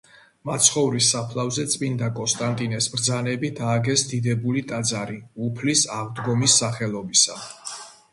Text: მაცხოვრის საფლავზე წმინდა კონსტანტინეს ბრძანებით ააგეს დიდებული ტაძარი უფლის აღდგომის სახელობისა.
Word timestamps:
მაცხოვრის 0.49 1.07
საფლავზე 1.15 1.65
წმინდა 1.73 2.07
კონსტანტინეს 2.19 2.87
ბრძანებით 2.93 3.61
ააგეს 3.65 4.05
დიდებული 4.13 4.63
ტაძარი 4.71 5.19
უფლის 5.49 5.85
აღდგომის 5.99 6.57
სახელობისა. 6.63 7.37